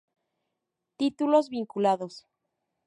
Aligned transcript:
Títulos 0.97 1.49
vinculados 1.49 2.25